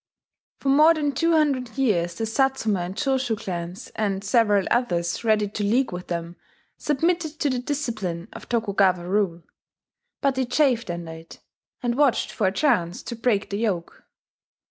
For 0.57 0.69
more 0.69 0.95
than 0.95 1.11
two 1.11 1.33
hundred 1.33 1.77
years 1.77 2.15
the 2.15 2.25
Satsuma 2.25 2.79
and 2.79 2.95
Choshu 2.97 3.37
clans, 3.37 3.89
and 3.89 4.23
several 4.23 4.65
others 4.71 5.23
ready 5.23 5.47
to 5.49 5.63
league 5.63 5.91
with 5.91 6.07
them, 6.07 6.37
submitted 6.75 7.39
to 7.39 7.51
the 7.51 7.59
discipline 7.59 8.27
of 8.33 8.49
the 8.49 8.59
Tokugawa 8.59 9.07
rule. 9.07 9.43
But 10.19 10.33
they 10.33 10.45
chafed 10.45 10.89
under 10.89 11.11
it, 11.11 11.39
and 11.83 11.93
watched 11.99 12.31
for 12.31 12.47
a 12.47 12.51
chance 12.51 13.03
to 13.03 13.15
break 13.15 13.51
the 13.51 13.57
yoke. 13.59 14.05